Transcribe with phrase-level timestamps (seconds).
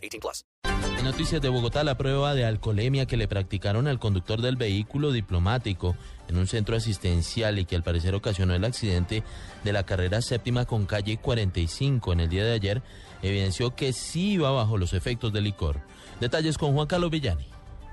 [0.00, 0.44] 18 plus.
[0.98, 5.12] En noticias de Bogotá, la prueba de alcoholemia que le practicaron al conductor del vehículo
[5.12, 5.96] diplomático
[6.28, 9.22] en un centro asistencial y que al parecer ocasionó el accidente
[9.64, 12.82] de la carrera séptima con calle 45 en el día de ayer,
[13.22, 15.80] evidenció que sí iba bajo los efectos del licor.
[16.20, 17.46] Detalles con Juan Carlos Villani.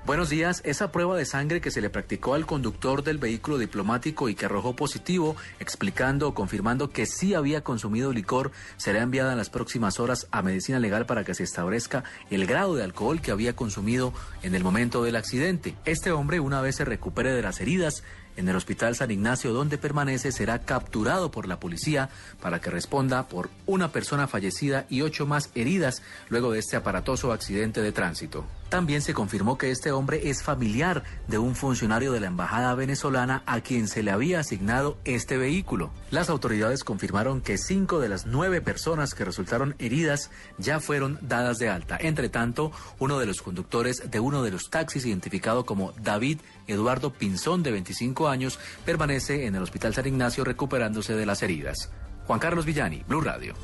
[0.06, 0.62] Buenos días.
[0.64, 4.46] Esa prueba de sangre que se le practicó al conductor del vehículo diplomático y que
[4.46, 10.00] arrojó positivo, explicando o confirmando que sí había consumido licor, será enviada en las próximas
[10.00, 14.14] horas a medicina legal para que se establezca el grado de alcohol que había consumido
[14.42, 15.74] en el momento del accidente.
[15.84, 18.02] Este hombre, una vez se recupere de las heridas,
[18.38, 22.08] en el Hospital San Ignacio, donde permanece, será capturado por la policía
[22.40, 27.32] para que responda por una persona fallecida y ocho más heridas luego de este aparatoso
[27.32, 28.46] accidente de tránsito.
[28.68, 33.42] También se confirmó que este hombre es familiar de un funcionario de la Embajada venezolana
[33.46, 35.90] a quien se le había asignado este vehículo.
[36.10, 41.58] Las autoridades confirmaron que cinco de las nueve personas que resultaron heridas ya fueron dadas
[41.58, 41.96] de alta.
[41.98, 47.10] Entre tanto, uno de los conductores de uno de los taxis identificado como David Eduardo
[47.14, 51.90] Pinzón, de 25 años, permanece en el Hospital San Ignacio recuperándose de las heridas.
[52.26, 53.54] Juan Carlos Villani, Blue Radio.